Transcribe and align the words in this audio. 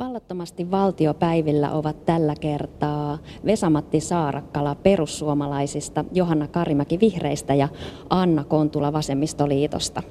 Vallattomasti 0.00 0.70
valtiopäivillä 0.70 1.72
ovat 1.72 2.04
tällä 2.04 2.34
kertaa 2.40 3.18
Vesamatti 3.46 4.00
Saarakkala 4.00 4.74
perussuomalaisista, 4.74 6.04
Johanna 6.12 6.48
Karimäki 6.48 7.00
vihreistä 7.00 7.54
ja 7.54 7.68
Anna 8.10 8.44
Kontula 8.44 8.92
vasemmistoliitosta. 8.92 10.02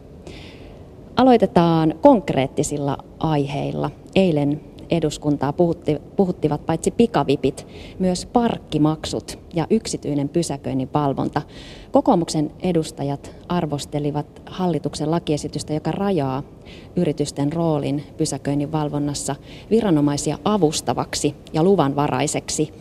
Aloitetaan 1.15 1.94
konkreettisilla 2.02 2.97
aiheilla. 3.20 3.91
Eilen 4.15 4.62
eduskuntaa 4.89 5.54
puhutti, 5.54 5.98
puhuttivat 6.16 6.66
paitsi 6.66 6.91
pikavipit, 6.91 7.68
myös 8.00 8.25
parkkimaksut 8.25 9.39
ja 9.55 9.68
yksityinen 9.70 10.30
pysäköinnin 10.30 10.89
valvonta. 10.93 11.41
Kokoomuksen 11.91 12.52
edustajat 12.62 13.36
arvostelivat 13.49 14.41
hallituksen 14.45 15.12
lakiesitystä, 15.12 15.73
joka 15.73 15.91
rajaa 15.91 16.44
yritysten 16.95 17.54
roolin 17.54 18.04
pysäköinnin 18.17 18.71
valvonnassa 18.71 19.36
viranomaisia 19.70 20.38
avustavaksi 20.45 21.35
ja 21.53 21.63
luvanvaraiseksi. 21.63 22.73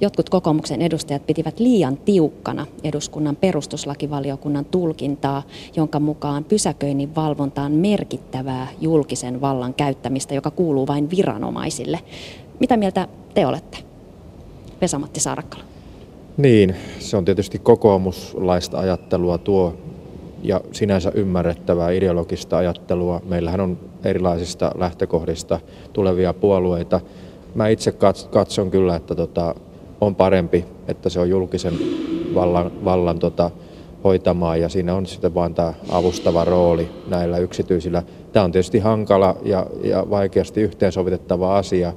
Jotkut 0.00 0.30
kokoomuksen 0.30 0.82
edustajat 0.82 1.26
pitivät 1.26 1.60
liian 1.60 1.96
tiukkana 1.96 2.66
eduskunnan 2.84 3.36
perustuslakivaliokunnan 3.36 4.64
tulkintaa, 4.64 5.42
jonka 5.76 6.00
mukaan 6.00 6.44
pysäköinnin 6.44 7.14
valvonta 7.14 7.62
on 7.62 7.72
merkittävää 7.72 8.68
julkisen 8.80 9.40
vallan 9.40 9.74
käyttämistä, 9.74 10.34
joka 10.34 10.50
kuuluu 10.50 10.86
vain 10.86 11.10
viranomaisille. 11.10 12.00
Mitä 12.60 12.76
mieltä 12.76 13.08
te 13.34 13.46
olette? 13.46 13.78
Vesamatti 14.80 15.20
Saarakkala. 15.20 15.64
Niin, 16.36 16.76
se 16.98 17.16
on 17.16 17.24
tietysti 17.24 17.58
kokoomuslaista 17.58 18.78
ajattelua 18.78 19.38
tuo 19.38 19.74
ja 20.42 20.60
sinänsä 20.72 21.12
ymmärrettävää 21.14 21.90
ideologista 21.90 22.56
ajattelua. 22.58 23.20
Meillähän 23.24 23.60
on 23.60 23.78
erilaisista 24.04 24.72
lähtökohdista 24.78 25.60
tulevia 25.92 26.34
puolueita. 26.34 27.00
Mä 27.54 27.68
itse 27.68 27.92
katson 28.30 28.70
kyllä, 28.70 28.96
että 28.96 29.14
tota, 29.14 29.54
on 30.00 30.14
parempi, 30.14 30.64
että 30.88 31.08
se 31.08 31.20
on 31.20 31.30
julkisen 31.30 31.74
vallan, 32.34 32.84
vallan 32.84 33.18
tota, 33.18 33.50
hoitamaa 34.04 34.56
ja 34.56 34.68
siinä 34.68 34.94
on 34.94 35.06
sitten 35.06 35.34
vain 35.34 35.54
tämä 35.54 35.74
avustava 35.90 36.44
rooli 36.44 36.88
näillä 37.06 37.38
yksityisillä. 37.38 38.02
Tämä 38.32 38.44
on 38.44 38.52
tietysti 38.52 38.78
hankala 38.78 39.36
ja, 39.42 39.66
ja 39.82 40.10
vaikeasti 40.10 40.60
yhteensovitettava 40.60 41.56
asia 41.58 41.92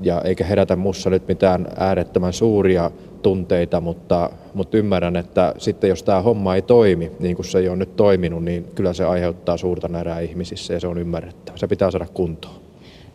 ja 0.00 0.20
eikä 0.20 0.44
herätä 0.44 0.76
mussa 0.76 1.10
nyt 1.10 1.28
mitään 1.28 1.66
äärettömän 1.76 2.32
suuria 2.32 2.90
tunteita, 3.22 3.80
mutta, 3.80 4.30
mutta 4.54 4.76
ymmärrän, 4.76 5.16
että 5.16 5.54
sitten 5.58 5.90
jos 5.90 6.02
tämä 6.02 6.22
homma 6.22 6.54
ei 6.54 6.62
toimi, 6.62 7.12
niin 7.18 7.36
kuin 7.36 7.46
se 7.46 7.58
ei 7.58 7.68
ole 7.68 7.76
nyt 7.76 7.96
toiminut, 7.96 8.44
niin 8.44 8.64
kyllä 8.74 8.92
se 8.92 9.04
aiheuttaa 9.04 9.56
suurta 9.56 9.88
närää 9.88 10.20
ihmisissä 10.20 10.74
ja 10.74 10.80
se 10.80 10.86
on 10.86 10.98
ymmärrettävä. 10.98 11.56
Se 11.56 11.66
pitää 11.66 11.90
saada 11.90 12.06
kuntoon. 12.14 12.54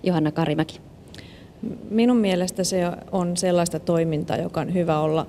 Johanna 0.03 0.31
Karimäki. 0.31 0.88
Minun 1.89 2.17
mielestä 2.17 2.63
se 2.63 2.81
on 3.11 3.37
sellaista 3.37 3.79
toimintaa, 3.79 4.37
joka 4.37 4.61
on 4.61 4.73
hyvä 4.73 4.99
olla 4.99 5.25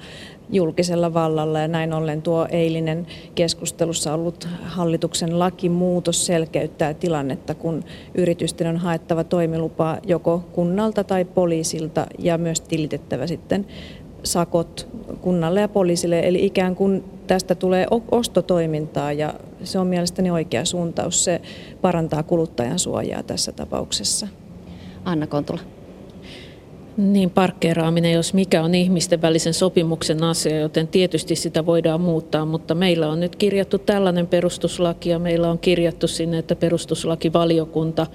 julkisella 0.50 1.14
vallalla 1.14 1.60
ja 1.60 1.68
näin 1.68 1.92
ollen 1.92 2.22
tuo 2.22 2.46
eilinen 2.50 3.06
keskustelussa 3.34 4.14
ollut 4.14 4.48
hallituksen 4.62 5.38
lakimuutos 5.38 6.26
selkeyttää 6.26 6.94
tilannetta, 6.94 7.54
kun 7.54 7.84
yritysten 8.14 8.66
on 8.66 8.76
haettava 8.76 9.24
toimilupa 9.24 9.98
joko 10.06 10.44
kunnalta 10.52 11.04
tai 11.04 11.24
poliisilta 11.24 12.06
ja 12.18 12.38
myös 12.38 12.60
tilitettävä 12.60 13.26
sitten 13.26 13.66
sakot 14.22 14.88
kunnalle 15.20 15.60
ja 15.60 15.68
poliisille. 15.68 16.20
Eli 16.20 16.46
ikään 16.46 16.76
kuin 16.76 17.04
tästä 17.26 17.54
tulee 17.54 17.86
ostotoimintaa 18.10 19.12
ja 19.12 19.34
se 19.64 19.78
on 19.78 19.86
mielestäni 19.86 20.30
oikea 20.30 20.64
suuntaus. 20.64 21.24
Se 21.24 21.40
parantaa 21.80 22.22
kuluttajan 22.22 22.78
suojaa 22.78 23.22
tässä 23.22 23.52
tapauksessa. 23.52 24.28
Anna 25.04 25.26
Kontula. 25.26 25.79
Niin, 26.96 27.30
parkkeeraaminen, 27.30 28.12
jos 28.12 28.34
mikä 28.34 28.62
on 28.62 28.74
ihmisten 28.74 29.22
välisen 29.22 29.54
sopimuksen 29.54 30.24
asia, 30.24 30.58
joten 30.58 30.88
tietysti 30.88 31.36
sitä 31.36 31.66
voidaan 31.66 32.00
muuttaa, 32.00 32.44
mutta 32.44 32.74
meillä 32.74 33.08
on 33.08 33.20
nyt 33.20 33.36
kirjattu 33.36 33.78
tällainen 33.78 34.26
perustuslaki 34.26 35.08
ja 35.08 35.18
meillä 35.18 35.50
on 35.50 35.58
kirjattu 35.58 36.08
sinne, 36.08 36.38
että 36.38 36.56
perustuslakivaliokunta 36.56 38.06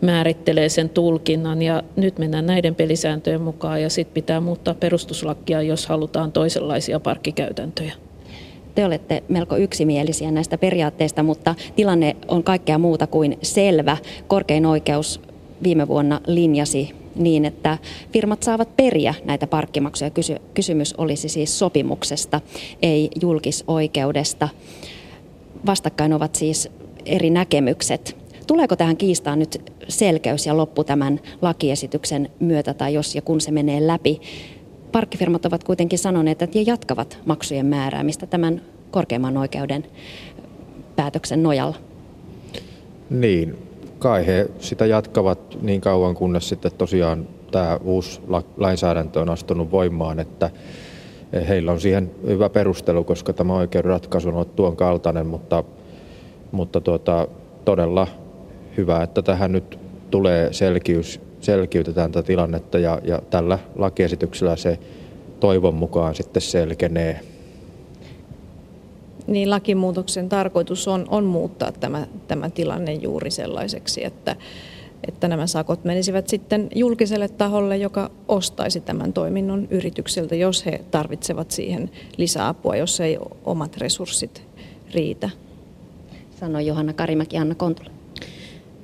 määrittelee 0.00 0.68
sen 0.68 0.88
tulkinnan 0.88 1.62
ja 1.62 1.82
nyt 1.96 2.18
mennään 2.18 2.46
näiden 2.46 2.74
pelisääntöjen 2.74 3.40
mukaan 3.40 3.82
ja 3.82 3.90
sitten 3.90 4.14
pitää 4.14 4.40
muuttaa 4.40 4.74
perustuslakia, 4.74 5.62
jos 5.62 5.86
halutaan 5.86 6.32
toisenlaisia 6.32 7.00
parkkikäytäntöjä 7.00 7.92
te 8.74 8.84
olette 8.84 9.22
melko 9.28 9.56
yksimielisiä 9.56 10.30
näistä 10.30 10.58
periaatteista, 10.58 11.22
mutta 11.22 11.54
tilanne 11.76 12.16
on 12.28 12.44
kaikkea 12.44 12.78
muuta 12.78 13.06
kuin 13.06 13.38
selvä. 13.42 13.96
Korkein 14.28 14.66
oikeus 14.66 15.20
viime 15.62 15.88
vuonna 15.88 16.20
linjasi 16.26 17.01
niin, 17.14 17.44
että 17.44 17.78
firmat 18.12 18.42
saavat 18.42 18.76
periä 18.76 19.14
näitä 19.24 19.46
parkkimaksuja. 19.46 20.10
Kysy- 20.10 20.40
kysymys 20.54 20.94
olisi 20.98 21.28
siis 21.28 21.58
sopimuksesta, 21.58 22.40
ei 22.82 23.10
julkisoikeudesta. 23.20 24.48
Vastakkain 25.66 26.12
ovat 26.12 26.34
siis 26.34 26.68
eri 27.06 27.30
näkemykset. 27.30 28.16
Tuleeko 28.46 28.76
tähän 28.76 28.96
kiistaan 28.96 29.38
nyt 29.38 29.72
selkeys 29.88 30.46
ja 30.46 30.56
loppu 30.56 30.84
tämän 30.84 31.20
lakiesityksen 31.42 32.30
myötä 32.40 32.74
tai 32.74 32.94
jos 32.94 33.14
ja 33.14 33.22
kun 33.22 33.40
se 33.40 33.50
menee 33.50 33.86
läpi? 33.86 34.20
Parkkifirmat 34.92 35.44
ovat 35.44 35.64
kuitenkin 35.64 35.98
sanoneet, 35.98 36.42
että 36.42 36.58
jatkavat 36.66 37.18
maksujen 37.24 37.66
määräämistä 37.66 38.26
tämän 38.26 38.62
korkeimman 38.90 39.36
oikeuden 39.36 39.84
päätöksen 40.96 41.42
nojalla. 41.42 41.76
Niin, 43.10 43.58
kai 44.02 44.26
he 44.26 44.50
sitä 44.58 44.86
jatkavat 44.86 45.58
niin 45.62 45.80
kauan, 45.80 46.14
kunnes 46.14 46.48
sitten 46.48 46.72
tosiaan 46.78 47.28
tämä 47.50 47.78
uusi 47.84 48.20
lainsäädäntö 48.56 49.20
on 49.20 49.30
astunut 49.30 49.70
voimaan, 49.70 50.20
että 50.20 50.50
heillä 51.48 51.72
on 51.72 51.80
siihen 51.80 52.10
hyvä 52.26 52.48
perustelu, 52.48 53.04
koska 53.04 53.32
tämä 53.32 53.54
oikeuden 53.54 53.90
ratkaisu 53.90 54.28
on 54.28 54.34
ollut 54.34 54.56
tuon 54.56 54.76
kaltainen, 54.76 55.26
mutta, 55.26 55.64
mutta 56.52 56.80
tuota, 56.80 57.28
todella 57.64 58.06
hyvä, 58.76 59.02
että 59.02 59.22
tähän 59.22 59.52
nyt 59.52 59.78
tulee 60.10 60.52
selkeys, 60.52 61.20
selkiytetään 61.40 62.12
tätä 62.12 62.26
tilannetta 62.26 62.78
ja, 62.78 63.00
ja 63.04 63.22
tällä 63.30 63.58
lakiesityksellä 63.76 64.56
se 64.56 64.78
toivon 65.40 65.74
mukaan 65.74 66.14
sitten 66.14 66.42
selkenee 66.42 67.20
niin 69.26 69.50
lakimuutoksen 69.50 70.28
tarkoitus 70.28 70.88
on, 70.88 71.06
on 71.08 71.24
muuttaa 71.24 71.72
tämä, 71.72 72.06
tämä 72.28 72.50
tilanne 72.50 72.92
juuri 72.92 73.30
sellaiseksi, 73.30 74.04
että, 74.04 74.36
että 75.08 75.28
nämä 75.28 75.46
sakot 75.46 75.84
menisivät 75.84 76.28
sitten 76.28 76.68
julkiselle 76.74 77.28
taholle, 77.28 77.76
joka 77.76 78.10
ostaisi 78.28 78.80
tämän 78.80 79.12
toiminnon 79.12 79.68
yritykseltä, 79.70 80.34
jos 80.34 80.66
he 80.66 80.84
tarvitsevat 80.90 81.50
siihen 81.50 81.90
lisäapua, 82.16 82.76
jos 82.76 83.00
ei 83.00 83.18
omat 83.44 83.76
resurssit 83.76 84.42
riitä. 84.94 85.30
Sanoi 86.40 86.66
Johanna 86.66 86.92
Karimäki, 86.92 87.38
Anna 87.38 87.54
Kontula. 87.54 87.90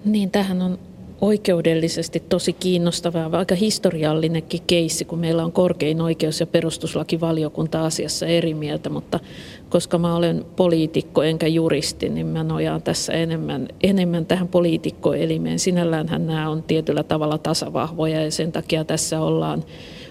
Niin, 0.05 0.31
tähän 0.31 0.63
on 0.63 0.79
oikeudellisesti 1.21 2.21
tosi 2.21 2.53
kiinnostava 2.53 3.39
aika 3.39 3.55
historiallinenkin 3.55 4.61
keissi, 4.67 5.05
kun 5.05 5.19
meillä 5.19 5.45
on 5.45 5.53
korkein 5.53 6.01
oikeus 6.01 6.41
ja 6.41 6.47
perustuslakivaliokunta 6.47 7.85
asiassa 7.85 8.27
eri 8.27 8.55
mieltä, 8.55 8.91
mutta 8.91 9.21
koska 9.69 9.99
mä 9.99 10.17
olen 10.17 10.45
poliitikko 10.57 11.23
enkä 11.23 11.47
juristi, 11.47 12.09
niin 12.09 12.27
mä 12.27 12.45
nojaan 12.45 12.83
tässä 12.83 13.13
enemmän, 13.13 13.69
enemmän 13.83 14.27
tähän 14.27 14.49
poliitikkoelimeen. 14.49 15.59
Sinälläänhän 15.59 16.27
nämä 16.27 16.51
on 16.51 16.63
tietyllä 16.63 17.03
tavalla 17.03 17.39
tasavahvoja 17.39 18.25
ja 18.25 18.31
sen 18.31 18.53
takia 18.53 18.85
tässä 18.85 19.21
ollaan 19.21 19.65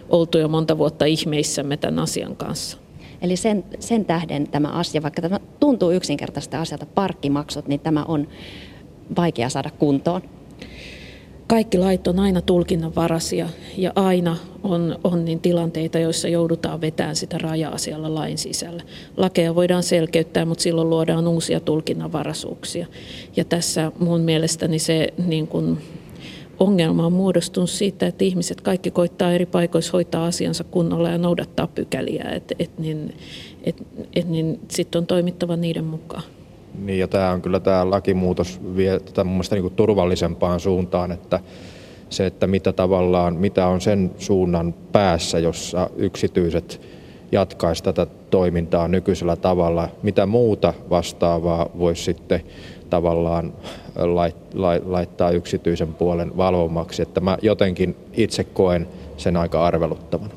oltu 0.09 0.37
jo 0.37 0.47
monta 0.47 0.77
vuotta 0.77 1.05
ihmeissämme 1.05 1.77
tämän 1.77 1.99
asian 1.99 2.35
kanssa. 2.35 2.77
Eli 3.21 3.35
sen, 3.35 3.63
sen 3.79 4.05
tähden 4.05 4.47
tämä 4.47 4.67
asia, 4.67 5.03
vaikka 5.03 5.21
tämä 5.21 5.39
tuntuu 5.59 5.91
yksinkertaista 5.91 6.61
asialta, 6.61 6.85
parkkimaksut, 6.85 7.67
niin 7.67 7.79
tämä 7.79 8.03
on 8.03 8.27
vaikea 9.17 9.49
saada 9.49 9.69
kuntoon 9.79 10.21
kaikki 11.47 11.77
lait 11.77 12.07
on 12.07 12.19
aina 12.19 12.41
tulkinnanvaraisia 12.41 13.49
ja 13.77 13.91
aina 13.95 14.37
on, 14.63 14.99
on 15.03 15.25
niin 15.25 15.39
tilanteita, 15.39 15.99
joissa 15.99 16.27
joudutaan 16.27 16.81
vetämään 16.81 17.15
sitä 17.15 17.37
rajaa 17.37 17.77
siellä 17.77 18.15
lain 18.15 18.37
sisällä. 18.37 18.83
Lakeja 19.17 19.55
voidaan 19.55 19.83
selkeyttää, 19.83 20.45
mutta 20.45 20.61
silloin 20.61 20.89
luodaan 20.89 21.27
uusia 21.27 21.59
tulkinnanvaraisuuksia. 21.59 22.87
Ja 23.35 23.45
tässä 23.45 23.91
mun 23.99 24.21
mielestäni 24.21 24.79
se 24.79 25.13
niin 25.25 25.47
kun, 25.47 25.77
ongelma 26.59 27.05
on 27.05 27.13
muodostunut 27.13 27.69
siitä, 27.69 28.07
että 28.07 28.25
ihmiset 28.25 28.61
kaikki 28.61 28.91
koittaa 28.91 29.33
eri 29.33 29.45
paikoissa 29.45 29.91
hoitaa 29.91 30.25
asiansa 30.25 30.63
kunnolla 30.63 31.09
ja 31.09 31.17
noudattaa 31.17 31.67
pykäliä, 31.67 32.23
että 32.23 32.55
et, 32.59 32.79
niin, 32.79 33.15
et, 33.63 33.87
et, 34.15 34.29
niin 34.29 34.59
sitten 34.67 34.99
on 34.99 35.07
toimittava 35.07 35.55
niiden 35.55 35.83
mukaan. 35.83 36.23
Niin 36.77 36.99
ja 36.99 37.07
tämä 37.07 37.31
on 37.31 37.41
kyllä 37.41 37.59
tämä 37.59 37.89
lakimuutos 37.89 38.59
vie 38.75 38.99
tätä 38.99 39.23
mun 39.23 39.33
mielestä 39.33 39.55
niin 39.55 39.71
turvallisempaan 39.71 40.59
suuntaan, 40.59 41.11
että 41.11 41.39
se, 42.09 42.25
että 42.25 42.47
mitä 42.47 42.73
tavallaan, 42.73 43.35
mitä 43.35 43.67
on 43.67 43.81
sen 43.81 44.11
suunnan 44.17 44.73
päässä, 44.91 45.39
jossa 45.39 45.89
yksityiset 45.95 46.81
jatkaisi 47.31 47.83
tätä 47.83 48.07
toimintaa 48.29 48.87
nykyisellä 48.87 49.35
tavalla. 49.35 49.89
Mitä 50.03 50.25
muuta 50.25 50.73
vastaavaa 50.89 51.69
voisi 51.77 52.03
sitten 52.03 52.41
tavallaan 52.89 53.53
laittaa 54.85 55.31
yksityisen 55.31 55.93
puolen 55.93 56.37
valvomaksi. 56.37 57.01
Että 57.01 57.19
mä 57.19 57.37
jotenkin 57.41 57.95
itse 58.13 58.43
koen 58.43 58.87
sen 59.17 59.37
aika 59.37 59.65
arveluttavan. 59.65 60.29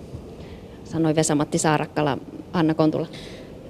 Sanoi 0.84 1.14
Vesamatti 1.14 1.58
Saarakkala, 1.58 2.18
Anna 2.52 2.74
Kontula. 2.74 3.06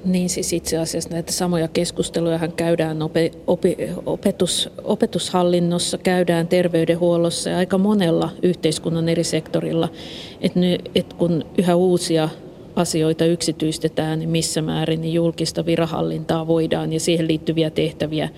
Niin 0.04 0.30
siis 0.30 0.52
itse 0.52 0.78
asiassa 0.78 1.10
näitä 1.10 1.32
samoja 1.32 1.68
keskusteluja 1.68 2.48
käydään 2.56 3.02
ope, 3.02 3.30
ope, 3.46 3.76
opetus, 4.06 4.70
opetushallinnossa, 4.84 5.98
käydään 5.98 6.48
terveydenhuollossa 6.48 7.50
ja 7.50 7.58
aika 7.58 7.78
monella 7.78 8.30
yhteiskunnan 8.42 9.08
eri 9.08 9.24
sektorilla, 9.24 9.88
että 10.40 10.60
et 10.94 11.12
kun 11.12 11.44
yhä 11.58 11.76
uusia 11.76 12.28
asioita 12.76 13.24
yksityistetään, 13.24 14.18
niin 14.18 14.30
missä 14.30 14.62
määrin 14.62 15.00
niin 15.00 15.14
julkista 15.14 15.66
virahallintaa 15.66 16.46
voidaan 16.46 16.92
ja 16.92 17.00
siihen 17.00 17.28
liittyviä 17.28 17.70
tehtäviä, 17.70 18.28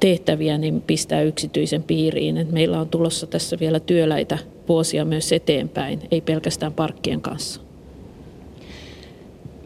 tehtäviä 0.00 0.58
niin 0.58 0.82
pistää 0.82 1.22
yksityisen 1.22 1.82
piiriin. 1.82 2.36
Et 2.36 2.52
meillä 2.52 2.80
on 2.80 2.88
tulossa 2.88 3.26
tässä 3.26 3.56
vielä 3.60 3.80
työläitä 3.80 4.38
vuosia 4.68 5.04
myös 5.04 5.32
eteenpäin, 5.32 6.00
ei 6.10 6.20
pelkästään 6.20 6.72
parkkien 6.72 7.20
kanssa. 7.20 7.67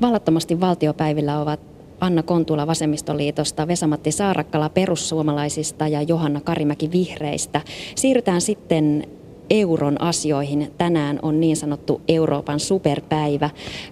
Vallattomasti 0.02 0.60
valtiopäivillä 0.60 1.40
ovat 1.40 1.60
Anna 2.00 2.22
Kontula 2.22 2.66
Vasemmistoliitosta, 2.66 3.68
Vesamatti 3.68 4.12
Saarakkala 4.12 4.68
perussuomalaisista 4.68 5.88
ja 5.88 6.02
Johanna 6.02 6.40
Karimäki 6.40 6.92
vihreistä. 6.92 7.60
Siirrytään 7.94 8.40
sitten 8.40 9.06
euron 9.50 10.00
asioihin. 10.00 10.72
Tänään 10.78 11.18
on 11.22 11.40
niin 11.40 11.56
sanottu 11.56 12.00
Euroopan 12.08 12.60
superpäivä. 12.60 13.50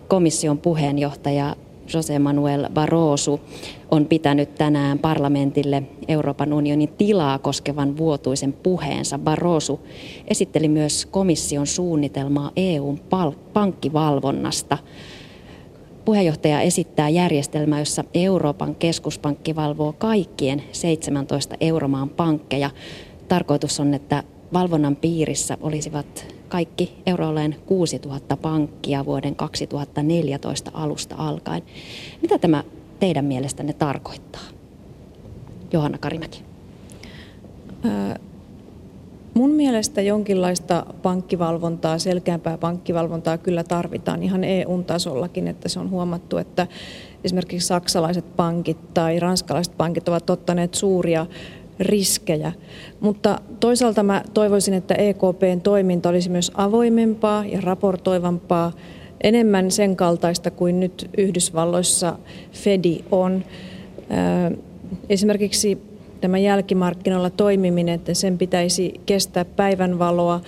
Komission 0.09 0.59
puheenjohtaja 0.59 1.57
Jose 1.95 2.19
Manuel 2.19 2.69
Barroso 2.75 3.41
on 3.91 4.07
pitänyt 4.07 4.55
tänään 4.55 4.99
parlamentille 4.99 5.83
Euroopan 6.09 6.53
unionin 6.53 6.93
tilaa 6.99 7.39
koskevan 7.39 7.97
vuotuisen 7.97 8.53
puheensa. 8.53 9.19
Barroso 9.19 9.81
esitteli 10.29 10.69
myös 10.69 11.07
komission 11.07 11.67
suunnitelmaa 11.67 12.51
EUn 12.57 13.01
pankkivalvonnasta. 13.53 14.79
Puheenjohtaja 16.05 16.61
esittää 16.61 17.09
järjestelmää, 17.09 17.79
jossa 17.79 18.05
Euroopan 18.15 18.75
keskuspankki 18.75 19.57
valvoo 19.57 19.93
kaikkien 19.93 20.63
17 20.73 21.57
euromaan 21.61 22.09
pankkeja. 22.09 22.71
Tarkoitus 23.29 23.81
on, 23.81 23.95
että 23.95 24.23
valvonnan 24.53 24.97
piirissä 24.97 25.59
olisivat 25.61 26.27
kaikki 26.49 26.95
euroalueen 27.07 27.57
6000 27.67 28.37
pankkia 28.37 29.05
vuoden 29.05 29.37
2014 29.37 30.71
alusta 30.75 31.15
alkaen. 31.19 31.63
Mitä 32.23 32.39
tämä 32.39 32.65
teidän 33.01 33.25
mielestänne 33.25 33.73
tarkoittaa? 33.73 34.43
Johanna 35.73 35.99
Karimäki. 35.99 36.43
Mun 39.41 39.51
mielestä 39.51 40.01
jonkinlaista 40.01 40.87
pankkivalvontaa, 41.03 41.99
selkeämpää 41.99 42.59
pankkivalvontaa 42.59 43.39
kyllä 43.39 43.65
tarvitaan 43.65 44.23
ihan 44.23 44.45
EU-tasollakin, 44.45 45.49
että 45.49 45.69
se 45.69 45.81
on 45.81 45.91
huomattu, 45.91 46.39
että 46.39 46.67
esimerkiksi 47.25 47.67
saksalaiset 47.67 48.37
pankit 48.37 48.95
tai 48.95 49.21
ranskalaiset 49.21 49.77
pankit 49.77 50.09
ovat 50.09 50.31
ottaneet 50.31 50.75
suuria 50.75 51.27
riskejä. 51.79 52.53
Mutta 53.01 53.41
toisaalta 53.61 54.03
mä 54.03 54.23
toivoisin, 54.35 54.75
että 54.75 54.95
EKPn 54.95 55.61
toiminta 55.63 56.09
olisi 56.09 56.31
myös 56.31 56.53
avoimempaa 56.55 57.45
ja 57.45 57.61
raportoivampaa, 57.61 58.73
enemmän 59.23 59.71
sen 59.71 59.97
kaltaista 59.97 60.51
kuin 60.51 60.81
nyt 60.81 61.11
Yhdysvalloissa 61.19 62.19
Fedi 62.53 63.05
on. 63.11 63.45
Esimerkiksi 65.09 65.90
tämä 66.21 66.39
jälkimarkkinoilla 66.39 67.31
toimiminen, 67.31 67.95
että 67.95 68.15
sen 68.15 68.39
pitäisi 68.39 69.01
kestää 69.07 69.45
päivänvaloa. 69.45 70.41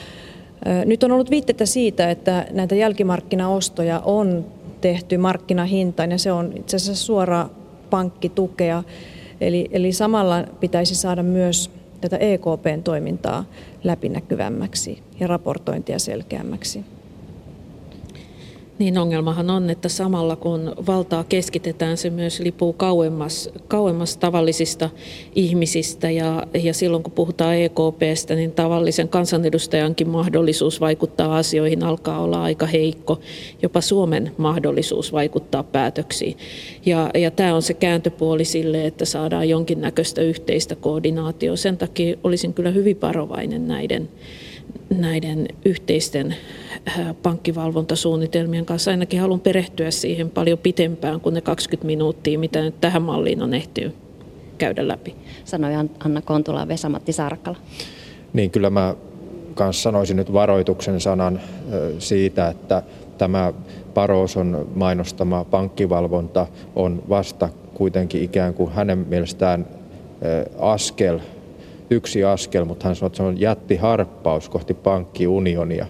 Nyt 0.84 1.04
on 1.04 1.12
ollut 1.12 1.30
viitteitä 1.30 1.66
siitä, 1.66 2.10
että 2.10 2.46
näitä 2.50 2.74
jälkimarkkinaostoja 2.74 4.00
on 4.00 4.46
tehty 4.80 5.16
markkinahintaan 5.16 6.10
ja 6.10 6.19
se 6.19 6.32
on 6.32 6.52
itse 6.56 6.76
asiassa 6.76 7.04
suora 7.04 7.48
pankkitukea. 7.90 8.82
Eli, 9.40 9.69
eli 9.72 9.92
samalla 9.92 10.44
pitäisi 10.60 10.94
saada 10.94 11.22
myös 11.22 11.70
tätä 12.00 12.16
EKPn 12.16 12.82
toimintaa 12.84 13.44
läpinäkyvämmäksi 13.84 15.02
ja 15.20 15.26
raportointia 15.26 15.98
selkeämmäksi. 15.98 16.84
Niin 18.82 18.99
ongelmahan 18.99 19.50
on, 19.50 19.70
että 19.70 19.88
samalla 19.88 20.37
kun 20.37 20.75
valtaa 20.87 21.25
keskitetään, 21.25 21.96
se 21.96 22.11
myös 22.11 22.40
lipuu 22.40 22.73
kauemmas, 22.73 23.50
kauemmas 23.69 24.17
tavallisista 24.17 24.90
ihmisistä. 25.34 26.11
Ja, 26.11 26.46
ja 26.62 26.75
silloin 26.75 27.02
kun 27.02 27.12
puhutaan 27.12 27.55
EKPstä, 27.56 28.34
niin 28.34 28.52
tavallisen 28.52 29.08
kansanedustajankin 29.08 30.08
mahdollisuus 30.08 30.81
vaikuttaa 30.81 31.37
asioihin 31.37 31.82
alkaa 31.82 32.20
olla 32.20 32.43
aika 32.43 32.67
heikko. 32.67 33.20
Jopa 33.62 33.81
Suomen 33.81 34.32
mahdollisuus 34.37 35.12
vaikuttaa 35.12 35.62
päätöksiin. 35.62 36.37
Ja, 36.87 37.11
ja 37.14 37.31
tämä 37.31 37.55
on 37.55 37.62
se 37.62 37.75
kääntöpuoli 37.75 38.44
sille, 38.44 38.87
että 38.87 39.05
saadaan 39.05 39.49
jonkinnäköistä 39.49 40.23
yhteistä 40.23 40.76
koordinaatioa. 40.76 41.56
Sen 41.56 41.79
takia 41.79 42.17
olisin 42.25 42.55
kyllä 42.55 42.70
hyvin 42.70 43.00
varovainen 43.00 43.69
näiden 43.69 44.08
näiden 44.98 45.48
yhteisten 45.64 46.34
äh, 46.88 47.14
pankkivalvontasuunnitelmien 47.22 48.66
kanssa. 48.66 48.90
Ainakin 48.90 49.20
haluan 49.20 49.40
perehtyä 49.40 49.90
siihen 49.90 50.30
paljon 50.30 50.58
pitempään 50.58 51.20
kuin 51.20 51.34
ne 51.34 51.40
20 51.40 51.86
minuuttia, 51.86 52.38
mitä 52.38 52.60
nyt 52.60 52.80
tähän 52.80 53.02
malliin 53.02 53.42
on 53.42 53.54
ehtinyt 53.54 53.94
käydä 54.58 54.88
läpi. 54.88 55.14
Sanoi 55.44 55.72
Anna 56.04 56.22
Kontula 56.22 56.68
Vesamatti 56.68 57.12
Sarkala. 57.12 57.56
Niin 58.32 58.50
kyllä 58.50 58.70
mä 58.70 58.94
kanssa 59.54 59.82
sanoisin 59.82 60.16
nyt 60.16 60.32
varoituksen 60.32 61.00
sanan 61.00 61.40
siitä, 61.98 62.48
että 62.48 62.82
tämä 63.18 63.52
Paroson 63.94 64.68
mainostama 64.74 65.44
pankkivalvonta 65.44 66.46
on 66.76 67.02
vasta 67.08 67.48
kuitenkin 67.74 68.22
ikään 68.22 68.54
kuin 68.54 68.72
hänen 68.72 68.98
mielestään 68.98 69.66
askel 70.58 71.20
yksi 71.90 72.25
askel, 72.25 72.64
mutta 72.64 72.87
hän 72.87 72.96
sanoi, 72.96 73.06
että 73.06 73.17
se 73.17 73.23
on 73.23 73.40
jättiharppaus 73.40 74.49
kohti 74.49 74.75
pankkiunionia. 74.75 75.87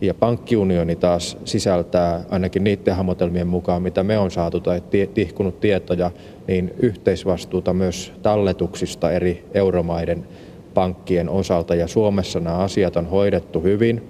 Ja 0.00 0.14
pankkiunioni 0.14 0.96
taas 0.96 1.38
sisältää 1.44 2.24
ainakin 2.30 2.64
niiden 2.64 2.96
hahmotelmien 2.96 3.46
mukaan, 3.46 3.82
mitä 3.82 4.02
me 4.02 4.18
on 4.18 4.30
saatu 4.30 4.60
tai 4.60 4.82
tihkunut 5.14 5.60
tietoja, 5.60 6.10
niin 6.48 6.74
yhteisvastuuta 6.78 7.72
myös 7.72 8.12
talletuksista 8.22 9.10
eri 9.10 9.44
euromaiden 9.54 10.26
pankkien 10.74 11.28
osalta. 11.28 11.74
Ja 11.74 11.86
Suomessa 11.86 12.40
nämä 12.40 12.56
asiat 12.56 12.96
on 12.96 13.06
hoidettu 13.06 13.60
hyvin 13.60 14.02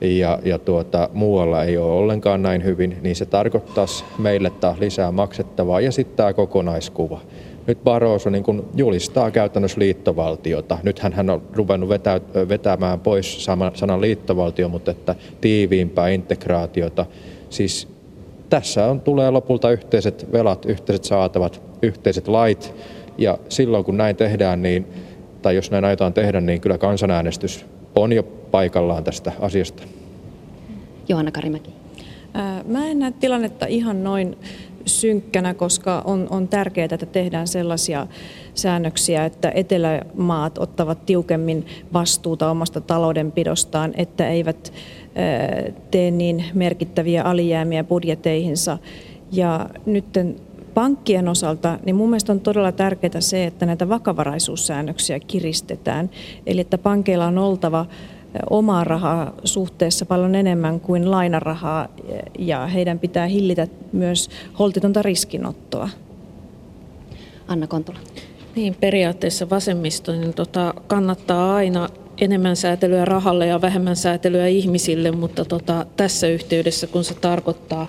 ja, 0.00 0.38
ja 0.44 0.58
tuota, 0.58 1.08
muualla 1.12 1.64
ei 1.64 1.76
ole 1.76 1.92
ollenkaan 1.92 2.42
näin 2.42 2.64
hyvin, 2.64 2.96
niin 3.02 3.16
se 3.16 3.26
tarkoittaisi 3.26 4.04
meille 4.18 4.50
taas 4.50 4.78
lisää 4.78 5.12
maksettavaa. 5.12 5.80
Ja 5.80 5.92
sitten 5.92 6.16
tämä 6.16 6.32
kokonaiskuva 6.32 7.20
nyt 7.66 7.84
Barroso 7.84 8.30
niin 8.30 8.44
kuin 8.44 8.62
julistaa 8.76 9.30
käytännössä 9.30 9.80
liittovaltiota. 9.80 10.78
Nythän 10.82 11.12
hän 11.12 11.30
on 11.30 11.42
ruvennut 11.52 11.88
vetä, 11.88 12.20
vetämään 12.48 13.00
pois 13.00 13.44
sanan 13.74 14.00
liittovaltio, 14.00 14.68
mutta 14.68 14.90
että 14.90 15.14
tiiviimpää 15.40 16.08
integraatiota. 16.08 17.06
Siis 17.50 17.88
tässä 18.50 18.86
on, 18.86 19.00
tulee 19.00 19.30
lopulta 19.30 19.70
yhteiset 19.70 20.32
velat, 20.32 20.64
yhteiset 20.64 21.04
saatavat, 21.04 21.62
yhteiset 21.82 22.28
lait. 22.28 22.74
Ja 23.18 23.38
silloin 23.48 23.84
kun 23.84 23.96
näin 23.96 24.16
tehdään, 24.16 24.62
niin, 24.62 24.86
tai 25.42 25.56
jos 25.56 25.70
näin 25.70 25.84
aiotaan 25.84 26.12
tehdä, 26.12 26.40
niin 26.40 26.60
kyllä 26.60 26.78
kansanäänestys 26.78 27.66
on 27.94 28.12
jo 28.12 28.22
paikallaan 28.22 29.04
tästä 29.04 29.32
asiasta. 29.40 29.82
Johanna 31.08 31.32
Karimäki. 31.32 31.70
Mä 32.64 32.86
en 32.86 32.98
näe 32.98 33.12
tilannetta 33.20 33.66
ihan 33.66 34.04
noin 34.04 34.36
synkkänä, 34.86 35.54
koska 35.54 36.02
on, 36.04 36.26
on 36.30 36.48
tärkeää, 36.48 36.88
että 36.90 37.06
tehdään 37.06 37.48
sellaisia 37.48 38.06
säännöksiä, 38.54 39.24
että 39.24 39.52
etelämaat 39.54 40.58
ottavat 40.58 41.06
tiukemmin 41.06 41.66
vastuuta 41.92 42.50
omasta 42.50 42.80
taloudenpidostaan, 42.80 43.94
että 43.96 44.28
eivät 44.28 44.72
tee 45.90 46.10
niin 46.10 46.44
merkittäviä 46.54 47.22
alijäämiä 47.22 47.84
budjeteihinsa. 47.84 48.78
Ja 49.32 49.70
nyt 49.86 50.04
pankkien 50.74 51.28
osalta, 51.28 51.78
niin 51.84 51.96
mun 51.96 52.10
mielestä 52.10 52.32
on 52.32 52.40
todella 52.40 52.72
tärkeää 52.72 53.20
se, 53.20 53.44
että 53.44 53.66
näitä 53.66 53.88
vakavaraisuussäännöksiä 53.88 55.20
kiristetään. 55.20 56.10
Eli 56.46 56.60
että 56.60 56.78
pankeilla 56.78 57.26
on 57.26 57.38
oltava 57.38 57.86
omaa 58.50 58.84
rahaa 58.84 59.32
suhteessa 59.44 60.06
paljon 60.06 60.34
enemmän 60.34 60.80
kuin 60.80 61.10
lainarahaa 61.10 61.88
ja 62.38 62.66
heidän 62.66 62.98
pitää 62.98 63.26
hillitä 63.26 63.66
myös 63.92 64.30
holtitonta 64.58 65.02
riskinottoa. 65.02 65.88
Anna 67.48 67.66
Kontula. 67.66 67.98
Niin, 68.56 68.76
periaatteessa 68.80 69.50
vasemmisto 69.50 70.12
niin 70.12 70.34
tota, 70.34 70.74
kannattaa 70.86 71.54
aina 71.54 71.88
enemmän 72.20 72.56
säätelyä 72.56 73.04
rahalle 73.04 73.46
ja 73.46 73.60
vähemmän 73.60 73.96
säätelyä 73.96 74.46
ihmisille, 74.46 75.10
mutta 75.10 75.44
tota, 75.44 75.86
tässä 75.96 76.26
yhteydessä, 76.26 76.86
kun 76.86 77.04
se 77.04 77.14
tarkoittaa 77.14 77.86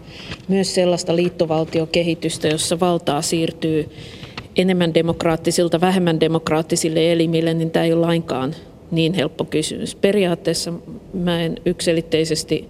myös 0.47 0.75
sellaista 0.75 1.15
liittovaltiokehitystä, 1.15 2.47
jossa 2.47 2.79
valtaa 2.79 3.21
siirtyy 3.21 3.89
enemmän 4.55 4.93
demokraattisilta, 4.93 5.81
vähemmän 5.81 6.19
demokraattisille 6.19 7.11
elimille, 7.11 7.53
niin 7.53 7.71
tämä 7.71 7.85
ei 7.85 7.93
ole 7.93 8.01
lainkaan 8.01 8.55
niin 8.95 9.13
helppo 9.13 9.45
kysymys. 9.45 9.95
Periaatteessa 9.95 10.73
mä 11.13 11.41
en 11.41 11.57
yksilitteisesti 11.65 12.67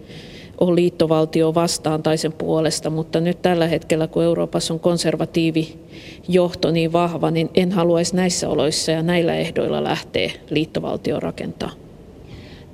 ole 0.59 0.75
liittovaltio 0.75 1.53
vastaan 1.53 2.03
tai 2.03 2.17
sen 2.17 2.33
puolesta, 2.33 2.89
mutta 2.89 3.19
nyt 3.19 3.41
tällä 3.41 3.67
hetkellä, 3.67 4.07
kun 4.07 4.23
Euroopassa 4.23 4.73
on 4.73 4.79
konservatiivi 4.79 5.79
johto 6.27 6.71
niin 6.71 6.93
vahva, 6.93 7.31
niin 7.31 7.49
en 7.53 7.71
haluaisi 7.71 8.15
näissä 8.15 8.49
oloissa 8.49 8.91
ja 8.91 9.03
näillä 9.03 9.35
ehdoilla 9.35 9.83
lähteä 9.83 10.31
liittovaltio 10.49 11.19
rakentaa. 11.19 11.71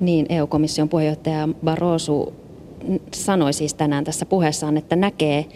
Niin, 0.00 0.26
EU-komission 0.28 0.88
puheenjohtaja 0.88 1.48
Barroso 1.64 2.32
sanoi 3.14 3.52
siis 3.52 3.74
tänään 3.74 4.04
tässä 4.04 4.26
puheessaan, 4.26 4.76
että 4.76 4.96
näkee 4.96 5.46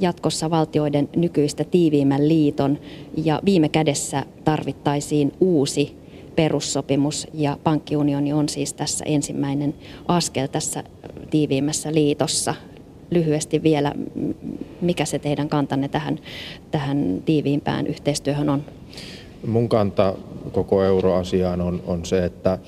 jatkossa 0.00 0.50
valtioiden 0.50 1.08
nykyistä 1.16 1.64
tiiviimmän 1.64 2.28
liiton 2.28 2.78
ja 3.24 3.40
viime 3.44 3.68
kädessä 3.68 4.24
tarvittaisiin 4.44 5.32
uusi 5.40 6.03
perussopimus 6.36 7.26
ja 7.34 7.58
pankkiunioni 7.64 8.32
on 8.32 8.48
siis 8.48 8.74
tässä 8.74 9.04
ensimmäinen 9.04 9.74
askel 10.08 10.46
tässä 10.46 10.84
tiiviimmässä 11.30 11.94
liitossa. 11.94 12.54
Lyhyesti 13.10 13.62
vielä, 13.62 13.92
mikä 14.80 15.04
se 15.04 15.18
teidän 15.18 15.48
kantanne 15.48 15.88
tähän, 15.88 16.18
tähän 16.70 17.22
tiiviimpään 17.24 17.86
yhteistyöhön 17.86 18.48
on? 18.48 18.64
Mun 19.46 19.68
kanta 19.68 20.14
koko 20.52 20.84
euroasiaan 20.84 21.60
on, 21.60 21.82
on 21.86 22.04
se, 22.04 22.24
että, 22.24 22.58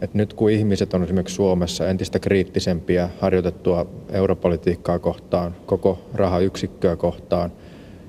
että 0.00 0.18
nyt 0.18 0.34
kun 0.34 0.50
ihmiset 0.50 0.94
on 0.94 1.02
esimerkiksi 1.02 1.34
Suomessa 1.34 1.88
entistä 1.88 2.18
kriittisempiä 2.18 3.10
harjoitettua 3.20 3.86
europolitiikkaa 4.12 4.98
kohtaan, 4.98 5.56
koko 5.66 5.98
rahayksikköä 6.14 6.96
kohtaan, 6.96 7.52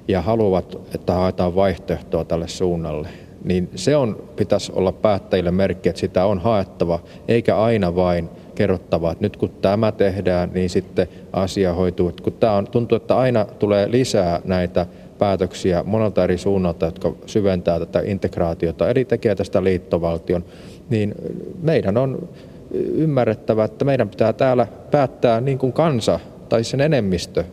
ja 0.07 0.21
haluavat, 0.21 0.77
että 0.95 1.13
haetaan 1.13 1.55
vaihtoehtoa 1.55 2.25
tälle 2.25 2.47
suunnalle, 2.47 3.09
niin 3.43 3.69
se 3.75 3.95
on, 3.95 4.23
pitäisi 4.35 4.71
olla 4.75 4.91
päättäjille 4.91 5.51
merkki, 5.51 5.89
että 5.89 5.99
sitä 5.99 6.25
on 6.25 6.39
haettava, 6.39 6.99
eikä 7.27 7.57
aina 7.57 7.95
vain 7.95 8.29
kerrottava, 8.55 9.11
että 9.11 9.25
nyt 9.25 9.37
kun 9.37 9.49
tämä 9.61 9.91
tehdään, 9.91 10.51
niin 10.53 10.69
sitten 10.69 11.07
asia 11.33 11.73
hoituu. 11.73 12.11
Kun 12.23 12.33
tämä 12.33 12.53
on, 12.53 12.67
tuntuu, 12.67 12.95
että 12.95 13.17
aina 13.17 13.45
tulee 13.45 13.91
lisää 13.91 14.41
näitä 14.45 14.85
päätöksiä 15.19 15.83
monelta 15.83 16.23
eri 16.23 16.37
suunnalta, 16.37 16.85
jotka 16.85 17.13
syventää 17.25 17.79
tätä 17.79 18.01
integraatiota, 18.05 18.89
eli 18.89 19.05
tekee 19.05 19.35
tästä 19.35 19.63
liittovaltion, 19.63 20.43
niin 20.89 21.15
meidän 21.61 21.97
on 21.97 22.29
ymmärrettävä, 22.73 23.63
että 23.63 23.85
meidän 23.85 24.09
pitää 24.09 24.33
täällä 24.33 24.67
päättää 24.91 25.41
niin 25.41 25.57
kuin 25.57 25.73
kansa 25.73 26.19
tai 26.49 26.63
sen 26.63 26.81
enemmistö 26.81 27.43